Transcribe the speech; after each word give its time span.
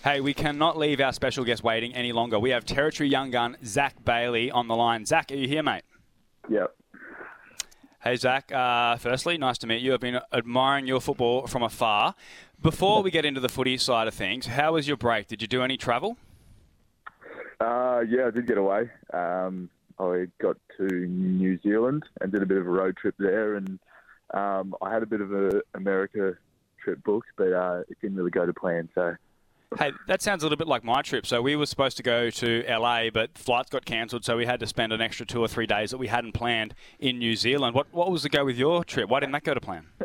Hey, 0.00 0.20
we 0.20 0.34
cannot 0.34 0.76
leave 0.76 1.00
our 1.00 1.12
special 1.12 1.44
guest 1.44 1.62
waiting 1.62 1.94
any 1.94 2.10
longer. 2.10 2.38
We 2.38 2.50
have 2.50 2.64
Territory 2.64 3.08
Young 3.08 3.30
Gun 3.30 3.56
Zac 3.64 4.04
Bailey 4.04 4.50
on 4.50 4.66
the 4.66 4.74
line. 4.74 5.06
Zac, 5.06 5.30
are 5.30 5.36
you 5.36 5.46
here, 5.46 5.62
mate? 5.62 5.84
Yep. 6.48 6.74
Hey, 8.02 8.16
Zac. 8.16 8.50
Uh, 8.50 8.96
firstly, 8.96 9.38
nice 9.38 9.58
to 9.58 9.68
meet 9.68 9.80
you. 9.80 9.94
I've 9.94 10.00
been 10.00 10.18
admiring 10.32 10.88
your 10.88 11.00
football 11.00 11.46
from 11.46 11.62
afar. 11.62 12.16
Before 12.60 13.00
we 13.02 13.12
get 13.12 13.24
into 13.24 13.40
the 13.40 13.48
footy 13.48 13.76
side 13.76 14.08
of 14.08 14.14
things, 14.14 14.46
how 14.46 14.72
was 14.72 14.88
your 14.88 14.96
break? 14.96 15.28
Did 15.28 15.40
you 15.40 15.46
do 15.46 15.62
any 15.62 15.76
travel? 15.76 16.16
Uh, 17.60 18.00
yeah, 18.08 18.26
I 18.26 18.30
did 18.32 18.48
get 18.48 18.58
away. 18.58 18.90
Um, 19.12 19.70
I 20.00 20.26
got 20.40 20.56
to 20.78 20.84
New 20.88 21.60
Zealand 21.62 22.02
and 22.20 22.32
did 22.32 22.42
a 22.42 22.46
bit 22.46 22.56
of 22.56 22.66
a 22.66 22.70
road 22.70 22.96
trip 22.96 23.14
there, 23.20 23.54
and 23.54 23.78
um, 24.34 24.74
I 24.82 24.92
had 24.92 25.04
a 25.04 25.06
bit 25.06 25.20
of 25.20 25.32
an 25.32 25.60
America 25.74 26.36
trip 26.82 27.04
booked, 27.04 27.28
but 27.36 27.52
uh, 27.52 27.82
it 27.88 27.98
didn't 28.00 28.16
really 28.16 28.32
go 28.32 28.44
to 28.46 28.52
plan. 28.52 28.88
So 28.96 29.14
Hey, 29.78 29.92
that 30.06 30.22
sounds 30.22 30.42
a 30.42 30.46
little 30.46 30.56
bit 30.56 30.68
like 30.68 30.84
my 30.84 31.02
trip. 31.02 31.26
So 31.26 31.42
we 31.42 31.56
were 31.56 31.66
supposed 31.66 31.96
to 31.98 32.02
go 32.02 32.30
to 32.30 32.64
LA, 32.68 33.10
but 33.10 33.36
flights 33.36 33.70
got 33.70 33.84
cancelled, 33.84 34.24
so 34.24 34.36
we 34.36 34.46
had 34.46 34.60
to 34.60 34.66
spend 34.66 34.92
an 34.92 35.00
extra 35.00 35.26
two 35.26 35.40
or 35.40 35.48
three 35.48 35.66
days 35.66 35.90
that 35.90 35.98
we 35.98 36.08
hadn't 36.08 36.32
planned 36.32 36.74
in 36.98 37.18
New 37.18 37.36
Zealand. 37.36 37.74
What 37.74 37.86
what 37.92 38.10
was 38.10 38.22
the 38.22 38.28
go 38.28 38.44
with 38.44 38.56
your 38.56 38.84
trip? 38.84 39.08
Why 39.08 39.20
didn't 39.20 39.32
that 39.32 39.44
go 39.44 39.54
to 39.54 39.60
plan? 39.60 39.86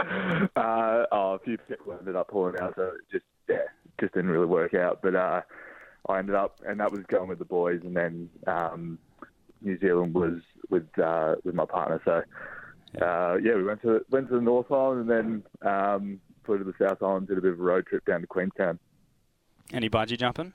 uh, 0.00 1.06
oh, 1.12 1.34
a 1.34 1.38
few 1.44 1.58
people 1.58 1.94
ended 1.98 2.16
up 2.16 2.28
pulling 2.28 2.58
out, 2.60 2.74
so 2.76 2.82
it 2.82 2.92
just 3.10 3.24
yeah, 3.48 3.64
just 4.00 4.14
didn't 4.14 4.30
really 4.30 4.46
work 4.46 4.74
out. 4.74 5.00
But 5.02 5.14
uh, 5.14 5.42
I 6.08 6.18
ended 6.18 6.34
up, 6.34 6.60
and 6.66 6.80
that 6.80 6.90
was 6.90 7.02
going 7.08 7.28
with 7.28 7.38
the 7.38 7.44
boys, 7.44 7.80
and 7.84 7.96
then 7.96 8.30
um, 8.46 8.98
New 9.60 9.78
Zealand 9.78 10.14
was 10.14 10.40
with 10.70 10.86
uh, 10.98 11.36
with 11.44 11.54
my 11.54 11.64
partner. 11.64 12.00
So 12.04 12.22
uh, 13.04 13.36
yeah, 13.42 13.54
we 13.54 13.64
went 13.64 13.82
to 13.82 14.04
went 14.10 14.28
to 14.28 14.34
the 14.34 14.40
North 14.40 14.70
Island, 14.70 15.08
and 15.08 15.42
then 15.62 15.68
um, 15.70 16.20
flew 16.44 16.58
to 16.58 16.64
the 16.64 16.74
South 16.78 17.02
Island, 17.02 17.28
did 17.28 17.38
a 17.38 17.42
bit 17.42 17.52
of 17.52 17.60
a 17.60 17.62
road 17.62 17.86
trip 17.86 18.04
down 18.04 18.20
to 18.20 18.26
Queenstown. 18.26 18.78
Any 19.72 19.88
bungee 19.88 20.18
jumping? 20.18 20.52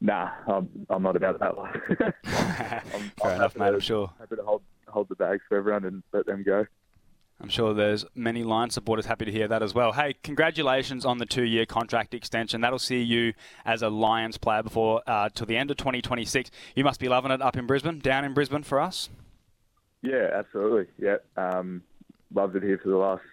Nah, 0.00 0.30
I'm, 0.46 0.68
I'm 0.90 1.02
not 1.02 1.16
about 1.16 1.38
that 1.40 1.56
life. 1.56 1.76
I'm, 2.94 3.12
Fair 3.20 3.30
I'm 3.30 3.36
enough, 3.36 3.56
mate. 3.56 3.68
To, 3.68 3.74
I'm 3.74 3.80
sure. 3.80 4.10
Happy 4.18 4.36
to 4.36 4.42
hold 4.42 4.62
hold 4.88 5.08
the 5.08 5.14
bags 5.16 5.42
for 5.48 5.56
everyone 5.56 5.84
and 5.84 6.02
let 6.12 6.26
them 6.26 6.42
go. 6.44 6.66
I'm 7.40 7.48
sure 7.48 7.74
there's 7.74 8.04
many 8.14 8.44
line 8.44 8.70
supporters 8.70 9.06
happy 9.06 9.24
to 9.24 9.32
hear 9.32 9.48
that 9.48 9.62
as 9.62 9.74
well. 9.74 9.92
Hey, 9.92 10.14
congratulations 10.22 11.04
on 11.04 11.18
the 11.18 11.26
two-year 11.26 11.66
contract 11.66 12.14
extension. 12.14 12.60
That'll 12.60 12.78
see 12.78 13.02
you 13.02 13.34
as 13.64 13.82
a 13.82 13.88
Lions 13.88 14.38
player 14.38 14.62
before 14.62 15.02
uh, 15.06 15.28
till 15.34 15.46
the 15.46 15.56
end 15.56 15.72
of 15.72 15.76
2026. 15.76 16.50
You 16.76 16.84
must 16.84 17.00
be 17.00 17.08
loving 17.08 17.32
it 17.32 17.42
up 17.42 17.56
in 17.56 17.66
Brisbane, 17.66 17.98
down 17.98 18.24
in 18.24 18.34
Brisbane 18.34 18.62
for 18.62 18.80
us. 18.80 19.10
Yeah, 20.00 20.28
absolutely. 20.32 20.86
Yeah, 20.96 21.16
um, 21.36 21.82
loved 22.32 22.54
it 22.54 22.62
here 22.62 22.78
for 22.80 22.90
the 22.90 22.96
last 22.96 23.24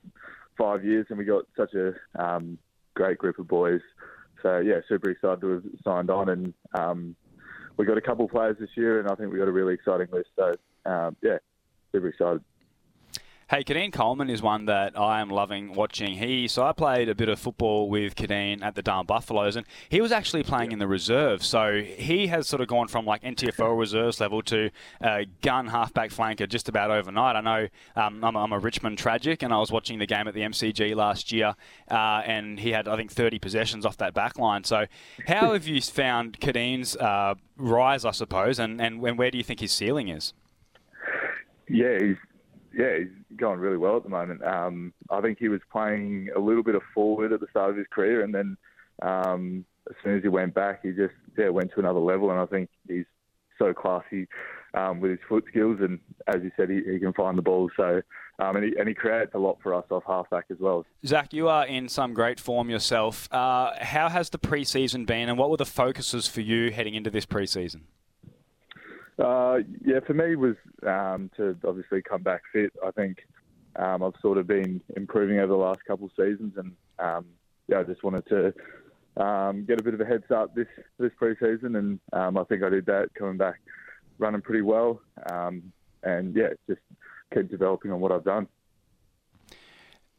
five 0.58 0.84
years, 0.84 1.06
and 1.10 1.18
we 1.18 1.26
got 1.26 1.46
such 1.56 1.74
a 1.76 1.94
um, 2.16 2.58
great 2.96 3.20
group 3.20 3.38
of 3.38 3.48
boys 3.48 3.82
so 4.42 4.60
yeah, 4.60 4.80
super 4.88 5.10
excited 5.10 5.42
to 5.42 5.50
have 5.50 5.64
signed 5.84 6.10
on, 6.10 6.30
and 6.30 6.54
um, 6.74 7.16
we 7.78 7.86
got 7.86 7.98
a 7.98 8.02
couple 8.02 8.26
of 8.26 8.32
players 8.32 8.58
this 8.60 8.70
year, 8.76 9.00
and 9.00 9.10
I 9.10 9.16
think 9.16 9.32
we 9.32 9.40
got 9.40 9.48
a 9.48 9.52
really 9.52 9.74
exciting 9.74 10.08
list. 10.12 10.30
So 10.36 10.54
um, 10.86 11.16
yeah, 11.22 11.38
super 11.92 12.08
excited. 12.08 12.42
Hey, 13.52 13.66
Keidean 13.66 13.92
Coleman 13.92 14.30
is 14.30 14.42
one 14.42 14.64
that 14.68 14.98
I 14.98 15.20
am 15.20 15.30
loving 15.30 15.74
watching. 15.74 16.14
He 16.14 16.48
so 16.48 16.64
I 16.64 16.72
played 16.72 17.10
a 17.10 17.16
bit 17.16 17.28
of 17.28 17.38
football 17.38 17.90
with 17.90 18.16
Keidean 18.16 18.64
at 18.64 18.76
the 18.76 18.82
Darwin 18.82 19.06
Buffaloes, 19.06 19.58
and 19.58 19.66
he 19.90 20.00
was 20.00 20.14
actually 20.14 20.44
playing 20.44 20.72
in 20.72 20.80
the 20.80 20.88
reserve. 20.88 21.44
So 21.44 21.82
he 21.82 22.28
has 22.28 22.48
sort 22.48 22.62
of 22.62 22.70
gone 22.70 22.88
from 22.88 23.06
like 23.06 23.22
NTFL 23.24 23.78
reserves 23.78 24.22
level 24.22 24.42
to 24.44 24.70
uh, 25.02 25.24
gun 25.42 25.68
halfback 25.68 26.12
flanker 26.12 26.48
just 26.48 26.70
about 26.70 26.92
overnight. 26.92 27.36
I 27.36 27.42
know 27.42 27.68
um, 27.98 28.24
I'm, 28.24 28.38
I'm, 28.38 28.54
a 28.54 28.58
Richmond 28.58 28.98
tragic, 28.98 29.44
and 29.44 29.54
I 29.54 29.58
was 29.58 29.70
watching 29.70 30.00
the 30.00 30.08
game 30.08 30.30
at 30.30 30.34
the 30.34 30.44
MCG 30.44 30.96
last 30.96 31.34
year, 31.34 31.54
uh, 31.90 32.22
and 32.26 32.58
he 32.58 32.72
had 32.72 32.88
I 32.88 32.96
think 32.96 33.12
30 33.12 33.38
possessions 33.40 33.86
off 33.86 33.98
that 33.98 34.14
back 34.14 34.40
line. 34.40 34.64
So 34.64 34.86
how 35.28 35.52
have 35.52 35.68
you 35.68 35.82
found 35.82 36.40
Keidean's 36.40 36.96
uh, 36.96 37.36
rise, 37.58 38.06
I 38.06 38.12
suppose, 38.12 38.60
and, 38.60 38.80
and 38.80 39.06
and 39.06 39.18
where 39.18 39.30
do 39.30 39.38
you 39.38 39.44
think 39.44 39.60
his 39.60 39.74
ceiling 39.74 40.08
is? 40.08 40.34
Yeah, 41.68 42.00
he's 42.00 42.18
yeah, 42.74 42.98
he's 43.00 43.21
going 43.38 43.60
really 43.60 43.78
well 43.78 43.98
at 43.98 44.04
the 44.04 44.10
moment. 44.10 44.44
Um, 44.44 44.94
I 45.10 45.22
think 45.22 45.40
he 45.40 45.50
was 45.50 45.62
playing 45.72 46.30
a 46.36 46.40
little 46.40 46.64
bit 46.64 46.76
of 46.76 46.82
forward 46.94 47.34
at 47.34 47.40
the 47.40 47.48
start 47.50 47.72
of 47.72 47.78
his 47.78 47.88
career, 47.92 48.24
and 48.24 48.34
then 48.34 48.58
um, 49.02 49.66
as 49.90 49.96
soon 50.04 50.18
as 50.18 50.24
he 50.24 50.30
went 50.30 50.54
back, 50.54 50.82
he 50.84 50.92
just 50.92 51.14
yeah 51.38 51.50
went 51.50 51.72
to 51.74 51.80
another 51.80 52.00
level. 52.00 52.32
And 52.32 52.40
I 52.40 52.46
think 52.46 52.70
he's 52.88 53.06
so 53.58 53.74
classy 53.74 54.28
um, 54.74 55.00
with 55.00 55.12
his 55.12 55.20
foot 55.28 55.46
skills, 55.50 55.80
and 55.82 56.00
as 56.28 56.42
you 56.44 56.52
said, 56.58 56.70
he, 56.70 56.82
he 56.84 57.00
can 57.00 57.14
find 57.14 57.38
the 57.38 57.42
ball. 57.42 57.70
So 57.76 58.02
um, 58.42 58.56
and, 58.56 58.66
he, 58.66 58.76
and 58.78 58.88
he 58.88 58.96
creates 58.96 59.32
a 59.36 59.38
lot 59.38 59.60
for 59.62 59.74
us 59.74 59.86
off 59.92 60.04
halfback 60.08 60.46
as 60.50 60.58
well. 60.60 60.86
Zac, 61.06 61.32
you 61.32 61.48
are 61.48 61.66
in 61.66 61.88
some 61.88 62.14
great 62.14 62.40
form 62.40 62.70
yourself. 62.70 63.32
Uh, 63.32 63.72
how 63.80 64.10
has 64.10 64.30
the 64.32 64.40
preseason 64.40 65.06
been, 65.06 65.30
and 65.30 65.38
what 65.38 65.52
were 65.52 65.58
the 65.58 65.66
focuses 65.66 66.28
for 66.28 66.42
you 66.42 66.72
heading 66.72 66.96
into 66.96 67.12
this 67.12 67.26
preseason? 67.26 67.82
Uh, 69.22 69.60
yeah, 69.86 70.00
for 70.06 70.14
me 70.14 70.36
was 70.36 70.56
um, 70.88 71.30
to 71.38 71.56
obviously 71.68 72.02
come 72.02 72.24
back 72.24 72.42
fit. 72.52 72.74
I 72.86 72.90
think 72.92 73.20
um, 73.76 74.02
I've 74.02 74.14
sort 74.22 74.40
of 74.40 74.48
been 74.48 74.82
improving 74.96 75.38
over 75.38 75.54
the 75.54 75.60
last 75.60 75.80
couple 75.86 76.08
of 76.08 76.12
seasons, 76.18 76.54
and 76.58 76.72
um, 76.98 77.26
yeah, 77.68 77.80
I 77.80 77.84
just 77.84 78.04
wanted 78.04 78.26
to 78.28 79.24
um, 79.24 79.66
get 79.66 79.80
a 79.80 79.84
bit 79.84 79.94
of 79.94 80.02
a 80.02 80.06
head 80.06 80.24
start 80.26 80.56
this 80.56 80.68
this 80.98 81.12
preseason, 81.22 81.78
and 81.78 82.00
um, 82.14 82.38
I 82.38 82.44
think 82.46 82.64
I 82.64 82.70
did 82.70 82.88
that 82.88 83.10
coming 83.14 83.38
back, 83.38 83.62
running 84.18 84.42
pretty 84.42 84.64
well, 84.64 85.02
um, 85.30 85.72
and 86.02 86.36
yeah, 86.36 86.50
just 86.68 86.82
keep 87.32 87.52
developing 87.52 87.92
on 87.92 88.00
what 88.00 88.12
I've 88.12 88.24
done. 88.24 88.48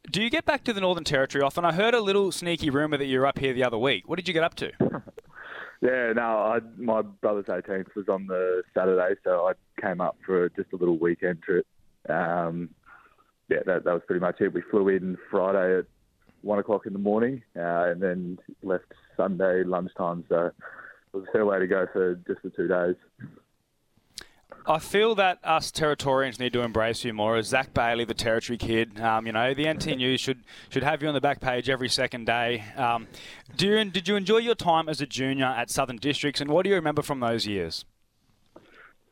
Do 0.09 0.21
you 0.21 0.29
get 0.29 0.45
back 0.45 0.63
to 0.65 0.73
the 0.73 0.81
Northern 0.81 1.03
Territory 1.03 1.43
often? 1.43 1.65
I 1.65 1.73
heard 1.73 1.93
a 1.93 2.01
little 2.01 2.31
sneaky 2.31 2.69
rumor 2.69 2.97
that 2.97 3.05
you 3.05 3.19
were 3.19 3.27
up 3.27 3.39
here 3.39 3.53
the 3.53 3.63
other 3.63 3.77
week. 3.77 4.07
What 4.07 4.15
did 4.17 4.27
you 4.27 4.33
get 4.33 4.43
up 4.43 4.55
to? 4.55 4.71
Yeah, 5.83 6.13
no, 6.13 6.21
I, 6.21 6.59
my 6.77 7.01
brother's 7.01 7.47
18th 7.47 7.93
was 7.93 8.07
on 8.07 8.25
the 8.25 8.63
Saturday, 8.73 9.19
so 9.21 9.49
I 9.49 9.81
came 9.81 9.99
up 9.99 10.15
for 10.25 10.47
just 10.55 10.71
a 10.71 10.77
little 10.77 10.97
weekend 10.97 11.43
trip. 11.43 11.67
Um, 12.07 12.69
yeah, 13.49 13.57
that, 13.65 13.83
that 13.83 13.91
was 13.93 14.01
pretty 14.07 14.21
much 14.21 14.39
it. 14.39 14.53
We 14.53 14.61
flew 14.71 14.87
in 14.87 15.17
Friday 15.29 15.79
at 15.79 15.85
one 16.41 16.57
o'clock 16.59 16.85
in 16.85 16.93
the 16.93 16.99
morning, 16.99 17.43
uh, 17.57 17.91
and 17.91 18.01
then 18.01 18.39
left 18.63 18.85
Sunday 19.17 19.65
lunchtime. 19.65 20.23
So 20.29 20.45
it 20.45 20.53
was 21.11 21.25
a 21.27 21.31
fair 21.33 21.45
way 21.45 21.59
to 21.59 21.67
go 21.67 21.85
for 21.91 22.15
just 22.27 22.43
the 22.43 22.49
two 22.51 22.69
days. 22.69 22.95
I 24.65 24.79
feel 24.79 25.15
that 25.15 25.39
us 25.43 25.71
Territorians 25.71 26.39
need 26.39 26.53
to 26.53 26.61
embrace 26.61 27.03
you 27.03 27.13
more 27.13 27.35
as 27.35 27.47
Zac 27.47 27.73
Bailey, 27.73 28.05
the 28.05 28.13
Territory 28.13 28.57
kid. 28.57 28.99
Um, 28.99 29.25
you 29.25 29.33
know, 29.33 29.53
the 29.53 29.71
NT 29.71 29.97
News 29.97 30.21
should 30.21 30.43
should 30.69 30.83
have 30.83 31.01
you 31.01 31.09
on 31.09 31.13
the 31.13 31.21
back 31.21 31.41
page 31.41 31.69
every 31.69 31.89
second 31.89 32.25
day. 32.25 32.63
Um, 32.77 33.07
do 33.57 33.67
you, 33.67 33.85
did 33.85 34.07
you 34.07 34.15
enjoy 34.15 34.37
your 34.37 34.55
time 34.55 34.87
as 34.87 35.01
a 35.01 35.05
junior 35.05 35.45
at 35.45 35.69
Southern 35.69 35.97
Districts, 35.97 36.39
and 36.39 36.49
what 36.49 36.63
do 36.63 36.69
you 36.69 36.75
remember 36.75 37.01
from 37.01 37.19
those 37.19 37.45
years? 37.45 37.83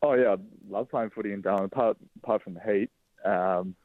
Oh 0.01 0.13
yeah, 0.13 0.35
I 0.35 0.37
love 0.69 0.89
playing 0.89 1.09
footy 1.09 1.33
in 1.33 1.41
Darwin. 1.41 1.65
Apart, 1.65 1.97
apart 2.23 2.43
from 2.43 2.53
the 2.53 2.61
heat, 2.61 2.89
um, 3.25 3.75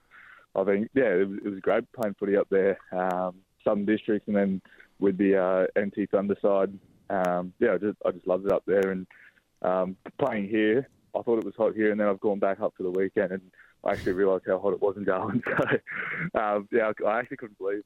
I 0.55 0.63
think 0.65 0.89
yeah, 0.95 1.15
it 1.15 1.29
was, 1.29 1.39
it 1.45 1.49
was, 1.49 1.61
great 1.61 1.85
playing 1.93 2.15
footy 2.19 2.37
up 2.37 2.49
there, 2.49 2.79
um, 2.93 3.35
Southern 3.65 3.87
Districts, 3.87 4.29
and 4.29 4.37
then 4.37 4.63
with 5.01 5.19
the 5.19 5.37
uh, 5.37 5.81
NT 5.81 6.11
Thunder 6.11 6.37
side. 6.41 6.73
Um, 7.11 7.53
yeah, 7.59 7.75
I 7.75 7.79
just 7.79 7.99
I 8.07 8.13
just 8.13 8.27
loved 8.27 8.47
it 8.47 8.53
up 8.53 8.63
there, 8.67 8.91
and 8.91 9.07
um, 9.63 9.97
playing 10.19 10.49
here 10.49 10.89
I 11.19 11.23
thought 11.23 11.39
it 11.39 11.45
was 11.45 11.55
hot 11.57 11.75
here, 11.75 11.91
and 11.91 12.01
then 12.01 12.09
I've 12.09 12.21
gone 12.21 12.39
back 12.39 12.61
up 12.61 12.75
for 12.77 12.83
the 12.83 12.91
weekend, 12.91 13.33
and 13.33 13.43
I 13.85 13.93
actually 13.93 14.13
realised 14.13 14.45
how 14.47 14.59
hot 14.59 14.73
it 14.73 14.83
was 14.83 14.97
in 14.97 15.05
Darwin. 15.05 15.43
So, 16.33 16.41
um, 16.41 16.69
yeah, 16.73 16.93
I 17.07 17.19
actually 17.19 17.37
couldn't 17.37 17.59
believe 17.59 17.83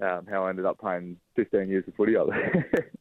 um, 0.00 0.26
how 0.28 0.44
I 0.44 0.50
ended 0.50 0.64
up 0.64 0.78
playing 0.78 1.16
15 1.36 1.68
years 1.68 1.84
of 1.86 1.94
footy 1.94 2.16
up 2.16 2.28
there. 2.28 2.90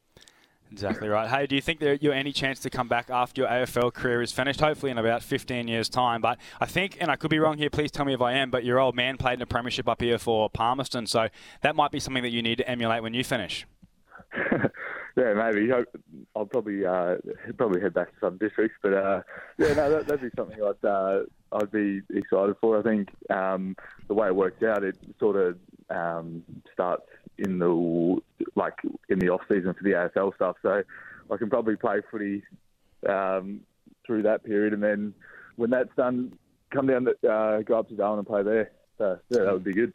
Exactly 0.72 1.08
right. 1.08 1.30
Hey, 1.30 1.48
do 1.48 1.56
you 1.56 1.62
think 1.62 1.80
there 1.80 1.94
you're 1.94 2.14
any 2.14 2.34
chance 2.34 2.60
to 2.60 2.70
come 2.70 2.88
back 2.88 3.10
after 3.10 3.42
your 3.42 3.50
AFL 3.50 3.94
career 3.94 4.22
is 4.22 4.32
finished? 4.32 4.60
Hopefully 4.60 4.92
in 4.92 4.98
about 4.98 5.24
15 5.24 5.68
years' 5.68 5.88
time. 5.88 6.22
But 6.22 6.38
I 6.60 6.66
think, 6.66 6.98
and 7.00 7.10
I 7.10 7.16
could 7.16 7.30
be 7.30 7.40
wrong 7.40 7.58
here. 7.58 7.70
Please 7.70 7.90
tell 7.90 8.06
me 8.06 8.14
if 8.14 8.22
I 8.22 8.34
am. 8.34 8.52
But 8.52 8.66
your 8.66 8.80
old 8.80 8.96
man 8.96 9.18
played 9.18 9.36
in 9.36 9.42
a 9.42 9.46
premiership 9.46 9.88
up 9.88 10.02
here 10.02 10.18
for 10.18 10.50
Palmerston, 10.50 11.08
so 11.08 11.30
that 11.62 11.76
might 11.76 11.92
be 11.92 12.00
something 12.00 12.24
that 12.24 12.32
you 12.32 12.42
need 12.42 12.58
to 12.58 12.70
emulate 12.70 13.02
when 13.02 13.14
you 13.14 13.24
finish. 13.24 13.66
yeah, 15.18 15.34
maybe. 15.34 15.72
I'll 16.36 16.46
probably 16.46 16.86
uh, 16.86 17.16
probably 17.58 17.82
head 17.82 17.96
back 17.96 18.12
to 18.12 18.20
some 18.22 18.38
districts, 18.38 18.78
but 18.84 18.94
uh, 18.94 19.22
yeah, 19.58 19.74
no, 19.74 19.90
that, 19.90 20.08
would 20.08 20.22
be 20.22 20.30
something 20.36 20.60
I'd 20.62 20.88
uh, 20.88 21.22
I'd 21.52 21.72
be 21.72 22.02
excited 22.14 22.56
for. 22.62 22.78
I 22.78 22.84
think 22.84 23.10
um, 23.32 23.76
the 24.08 24.14
way 24.14 24.28
it 24.28 24.36
works 24.36 24.62
out, 24.62 24.84
it 24.84 24.96
sort 25.20 25.36
of 25.36 25.58
um, 25.90 26.44
starts 26.72 27.08
in 27.40 27.58
the 27.58 28.22
like 28.56 28.76
in 29.10 29.18
the 29.18 29.30
off 29.30 29.42
season 29.50 29.74
for 29.74 29.84
the 29.84 29.92
AFL 29.92 30.36
stuff. 30.36 30.58
So 30.62 30.84
I 31.32 31.38
can 31.38 31.50
probably 31.50 31.78
play 31.78 32.02
footy 32.12 32.44
um, 33.10 33.62
through 34.06 34.22
that 34.24 34.44
period, 34.44 34.74
and 34.74 34.84
then 34.84 35.16
when 35.56 35.72
that's 35.72 35.96
done, 35.98 36.38
come 36.70 36.86
down, 36.86 37.06
to, 37.06 37.28
uh, 37.28 37.62
go 37.64 37.80
up 37.80 37.90
to 37.90 37.96
Darwin 37.96 38.20
and 38.20 38.28
play 38.28 38.44
there. 38.44 38.72
So 39.00 39.18
yeah, 39.30 39.46
that 39.46 39.54
would 39.54 39.64
be 39.64 39.74
good. 39.74 39.94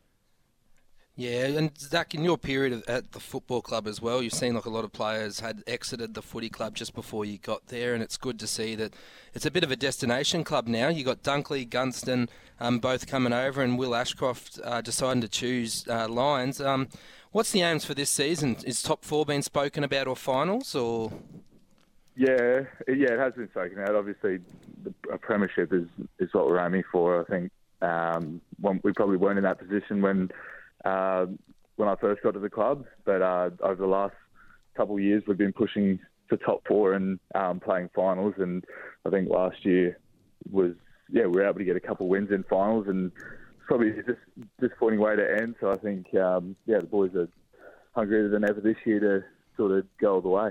Yeah, 1.14 1.44
and 1.44 1.76
Zac, 1.79 2.14
in 2.14 2.25
your 2.25 2.38
period 2.38 2.85
at 2.88 3.12
the 3.12 3.20
football 3.20 3.61
club 3.61 3.87
as 3.87 4.00
well, 4.00 4.23
you've 4.23 4.32
seen 4.32 4.55
like 4.55 4.64
a 4.64 4.70
lot 4.70 4.85
of 4.85 4.93
players 4.93 5.41
had 5.41 5.62
exited 5.67 6.14
the 6.14 6.23
footy 6.23 6.49
club 6.49 6.75
just 6.75 6.94
before 6.94 7.26
you 7.26 7.37
got 7.37 7.67
there, 7.67 7.93
and 7.93 8.03
it's 8.03 8.17
good 8.17 8.38
to 8.38 8.47
see 8.47 8.75
that 8.76 8.94
it's 9.35 9.44
a 9.44 9.50
bit 9.50 9.62
of 9.62 9.70
a 9.70 9.76
destination 9.76 10.43
club 10.43 10.67
now. 10.67 10.88
You 10.88 11.05
got 11.05 11.23
Dunkley, 11.23 11.69
Gunston, 11.69 12.31
um, 12.61 12.79
both 12.79 13.06
coming 13.06 13.35
over, 13.35 13.61
and 13.61 13.79
Will 13.79 13.94
Ashcroft 13.94 14.59
uh, 14.64 14.81
deciding 14.81 15.20
to 15.20 15.29
choose 15.29 15.87
uh, 15.87 16.09
Lions. 16.09 16.62
Um, 16.62 16.88
what's 17.31 17.53
the 17.53 17.61
aims 17.61 17.85
for 17.85 17.93
this 17.93 18.09
season? 18.09 18.56
Is 18.64 18.82
top 18.82 19.05
four 19.05 19.26
being 19.26 19.43
spoken 19.43 19.85
about, 19.85 20.06
or 20.06 20.17
finals, 20.17 20.75
or? 20.75 21.12
Yeah, 22.17 22.62
yeah, 22.88 23.12
it 23.12 23.19
has 23.19 23.35
been 23.35 23.50
spoken 23.50 23.81
out. 23.81 23.94
Obviously, 23.94 24.38
the, 24.82 24.94
a 25.12 25.19
premiership 25.19 25.75
is 25.75 25.88
is 26.19 26.32
what 26.32 26.47
we're 26.47 26.64
aiming 26.64 26.85
for. 26.91 27.20
I 27.20 27.25
think 27.25 27.53
um, 27.82 28.41
we 28.82 28.93
probably 28.94 29.19
weren't 29.19 29.37
in 29.37 29.44
that 29.44 29.59
position 29.59 30.00
when 30.00 30.31
uh, 30.84 31.26
when 31.76 31.88
I 31.88 31.96
first 31.96 32.23
got 32.23 32.34
to 32.34 32.40
the 32.40 32.50
club. 32.50 32.84
But 33.05 33.23
uh, 33.23 33.50
over 33.62 33.76
the 33.76 33.87
last 33.87 34.14
couple 34.76 34.96
of 34.96 35.02
years, 35.02 35.23
we've 35.26 35.38
been 35.38 35.52
pushing 35.52 35.99
for 36.29 36.37
top 36.38 36.62
four 36.67 36.94
and 36.94 37.19
um, 37.34 37.61
playing 37.61 37.90
finals. 37.94 38.34
And 38.38 38.64
I 39.05 39.11
think 39.11 39.29
last 39.29 39.64
year 39.64 39.99
was 40.50 40.73
yeah, 41.12 41.26
we 41.26 41.32
were 41.32 41.44
able 41.44 41.58
to 41.58 41.64
get 41.64 41.76
a 41.76 41.81
couple 41.81 42.06
of 42.06 42.11
wins 42.11 42.31
in 42.31 42.43
finals, 42.44 42.87
and 42.88 43.12
it's 43.14 43.67
probably 43.67 43.90
dis- 43.90 44.46
disappointing 44.61 44.99
way 44.99 45.14
to 45.14 45.40
end. 45.40 45.56
So 45.61 45.70
I 45.70 45.76
think 45.76 46.12
um, 46.14 46.56
yeah, 46.67 46.79
the 46.79 46.87
boys 46.87 47.14
are 47.14 47.28
hungrier 47.94 48.28
than 48.28 48.44
ever 48.44 48.61
this 48.61 48.76
year 48.85 49.00
to 49.00 49.25
sort 49.56 49.73
of 49.73 49.87
go 50.00 50.14
all 50.14 50.20
the 50.20 50.28
way. 50.28 50.50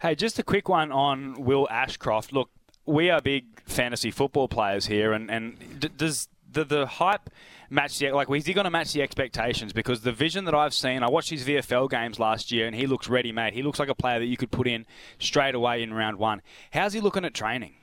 Hey, 0.00 0.14
just 0.14 0.38
a 0.38 0.42
quick 0.42 0.68
one 0.68 0.90
on 0.90 1.34
Will 1.44 1.68
Ashcroft. 1.70 2.32
Look, 2.32 2.50
we 2.86 3.10
are 3.10 3.20
big 3.20 3.62
fantasy 3.64 4.10
football 4.10 4.48
players 4.48 4.86
here, 4.86 5.12
and, 5.12 5.30
and 5.30 5.96
does 5.96 6.28
the, 6.56 6.64
the 6.64 6.86
hype 6.86 7.30
match 7.70 7.98
the 7.98 8.10
like? 8.10 8.28
Is 8.30 8.46
he 8.46 8.52
going 8.52 8.64
to 8.64 8.70
match 8.70 8.92
the 8.92 9.02
expectations? 9.02 9.72
Because 9.72 10.00
the 10.00 10.12
vision 10.12 10.44
that 10.46 10.54
I've 10.54 10.74
seen, 10.74 11.02
I 11.02 11.10
watched 11.10 11.30
his 11.30 11.44
VFL 11.44 11.88
games 11.88 12.18
last 12.18 12.50
year, 12.50 12.66
and 12.66 12.74
he 12.74 12.86
looks 12.86 13.08
ready 13.08 13.32
made. 13.32 13.54
He 13.54 13.62
looks 13.62 13.78
like 13.78 13.88
a 13.88 13.94
player 13.94 14.18
that 14.18 14.26
you 14.26 14.36
could 14.36 14.50
put 14.50 14.66
in 14.66 14.86
straight 15.18 15.54
away 15.54 15.82
in 15.82 15.94
round 15.94 16.18
one. 16.18 16.42
How's 16.72 16.92
he 16.92 17.00
looking 17.00 17.24
at 17.24 17.34
training? 17.34 17.74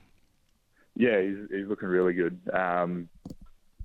Yeah, 0.96 1.22
he's, 1.22 1.38
he's 1.50 1.68
looking 1.68 1.88
really 1.88 2.14
good. 2.14 2.40
Um, 2.54 3.10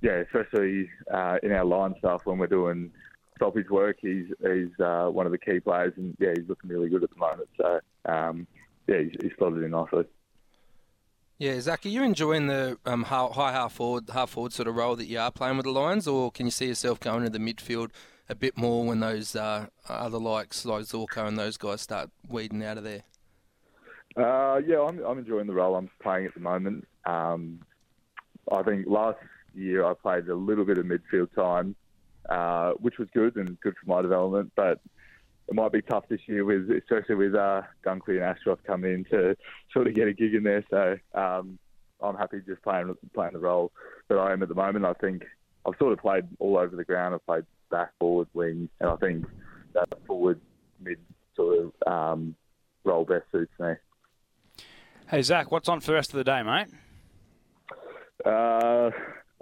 yeah, 0.03 0.23
especially 0.27 0.89
uh, 1.13 1.37
in 1.43 1.53
our 1.53 1.65
line 1.65 1.95
stuff 1.99 2.23
when 2.25 2.39
we're 2.39 2.47
doing 2.47 2.91
stoppage 3.37 3.71
work. 3.71 3.97
He's 4.01 4.27
he's 4.41 4.81
uh, 4.81 5.07
one 5.07 5.27
of 5.27 5.33
the 5.33 5.39
key 5.39 5.61
players, 5.61 5.95
and 5.97 6.17
yeah, 6.19 6.33
he's 6.37 6.49
looking 6.49 6.71
really 6.71 6.89
good 6.89 7.03
at 7.03 7.11
the 7.11 7.17
moment. 7.17 7.49
So 7.57 7.81
um, 8.05 8.47
yeah, 8.87 8.99
he's, 9.03 9.13
he's 9.23 9.33
slotted 9.39 9.63
in 9.63 9.71
nicely. 9.71 10.05
Yeah, 11.41 11.61
Zac, 11.61 11.87
are 11.87 11.89
you 11.89 12.03
enjoying 12.03 12.49
the 12.49 12.79
um, 12.85 13.05
high 13.05 13.53
half 13.53 13.75
forward, 13.75 14.11
half 14.13 14.31
forward 14.31 14.53
sort 14.53 14.67
of 14.67 14.75
role 14.75 14.97
that 14.97 15.07
you 15.07 15.21
are 15.21 15.31
playing 15.31 15.57
with 15.57 15.67
the 15.67 15.71
Lions, 15.71 16.09
or 16.09 16.33
can 16.33 16.47
you 16.47 16.51
see 16.51 16.67
yourself 16.67 16.99
going 16.99 17.23
to 17.23 17.31
the 17.31 17.39
midfield 17.39 17.91
a 18.29 18.35
bit 18.35 18.59
more 18.59 18.85
when 18.85 18.99
those 18.99 19.37
uh, 19.37 19.67
other 19.89 20.19
likes 20.19 20.65
like 20.65 20.83
Zorko 20.83 21.29
and 21.29 21.39
those 21.39 21.57
guys 21.57 21.81
start 21.81 22.11
weeding 22.29 22.65
out 22.65 22.77
of 22.77 22.83
there? 22.83 23.05
Uh, 24.17 24.61
yeah, 24.67 24.81
I'm, 24.81 24.99
I'm 25.05 25.19
enjoying 25.19 25.47
the 25.47 25.55
role 25.55 25.77
I'm 25.77 25.89
playing 26.03 26.27
at 26.27 26.35
the 26.35 26.41
moment. 26.41 26.89
Um, 27.07 27.61
I 28.51 28.65
think 28.65 28.89
last 28.89 29.19
year 29.55 29.85
I 29.85 29.95
played 29.95 30.29
a 30.29 30.35
little 30.35 30.65
bit 30.65 30.79
of 30.79 30.87
midfield 30.87 31.33
time, 31.37 31.77
uh, 32.29 32.73
which 32.81 32.99
was 32.99 33.07
good 33.15 33.37
and 33.37 33.61
good 33.61 33.77
for 33.77 33.89
my 33.89 34.03
development, 34.03 34.51
but 34.57 34.81
it 35.49 35.55
might 35.55 35.73
be 35.73 35.83
tough 35.83 36.05
this 36.09 36.21
year 36.27 36.45
with 36.45 36.71
especially 36.71 37.15
with 37.15 37.35
uh, 37.35 37.63
Dunkley 37.85 38.17
and 38.17 38.25
Ashcroft 38.25 38.65
coming 38.65 38.93
in 38.93 39.05
to 39.07 39.37
sort 39.73 39.87
of 39.87 39.95
get 39.95 40.07
a 40.07 40.13
gig 40.13 40.35
in 40.35 40.43
there. 40.43 40.65
So 40.71 40.99
um, 41.19 41.59
I'm 42.03 42.17
happy 42.17 42.41
just 42.47 42.63
playing 42.63 42.95
playing 43.15 43.33
the 43.33 43.39
role 43.39 43.73
that 44.09 44.19
I 44.19 44.33
am 44.33 44.43
at 44.43 44.49
the 44.49 44.55
moment. 44.55 44.85
I 44.85 44.93
think 44.95 45.25
I've 45.67 45.79
sort 45.79 45.93
of 45.93 45.99
played 45.99 46.25
all 46.39 46.59
over 46.59 46.77
the 46.77 46.85
ground. 46.85 47.15
I've 47.15 47.27
played 47.27 47.45
back, 47.71 47.93
forward, 47.99 48.29
wing, 48.35 48.69
and 48.81 48.91
I 48.91 48.97
think 48.97 49.25
that 49.73 49.89
forward 50.07 50.41
mid 50.81 50.99
sort 51.35 51.59
of 51.59 51.73
um, 51.91 52.35
role 52.85 53.05
best 53.05 53.25
suits 53.33 53.53
me. 53.59 53.73
Hey 55.09 55.23
Zac, 55.23 55.51
what's 55.51 55.69
on 55.69 55.81
for 55.81 55.89
the 55.89 55.95
rest 55.95 56.11
of 56.11 56.19
the 56.19 56.25
day, 56.25 56.43
mate? 56.43 56.69
Uh, 58.27 58.91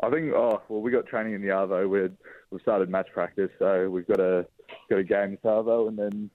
I 0.03 0.11
think 0.11 0.33
oh 0.35 0.63
well, 0.69 0.81
we 0.81 0.93
got 0.93 1.07
training 1.07 1.35
in 1.35 1.43
the 1.43 1.49
Arvo. 1.49 1.89
we 1.89 2.09
we've 2.51 2.63
started 2.63 2.89
match 2.89 3.09
practice, 3.13 3.51
so 3.59 3.91
we've 3.91 4.07
got 4.07 4.21
a 4.21 4.47
go 4.89 4.97
to 4.97 5.05
game 5.05 5.39
Savo 5.43 5.89
and 5.89 5.99
then 5.99 6.31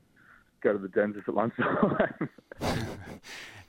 go 0.61 0.73
to 0.73 0.79
the 0.79 0.87
dentist 0.87 1.27
at 1.27 1.35
lunchtime. 1.35 2.29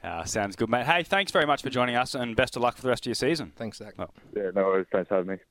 uh, 0.05 0.25
sounds 0.25 0.57
good, 0.57 0.69
mate. 0.69 0.87
Hey, 0.87 1.03
thanks 1.03 1.33
very 1.33 1.47
much 1.47 1.63
for 1.63 1.71
joining 1.71 1.97
us 1.97 2.15
and 2.15 2.37
best 2.37 2.57
of 2.57 2.63
luck 2.63 2.77
for 2.77 2.83
the 2.83 2.89
rest 2.89 3.05
of 3.05 3.07
your 3.07 3.15
season. 3.15 3.53
Thanks, 3.57 3.79
Zac. 3.79 3.95
Yeah, 4.35 4.51
no 4.55 4.65
worries. 4.65 4.87
Thanks 4.93 5.09
for 5.09 5.17
having 5.17 5.33
me. 5.33 5.43